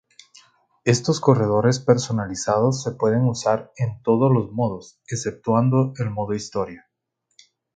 [0.83, 6.89] Estos corredores personalizados se pueden usar en todos los modos exceptuando el Modo Historia.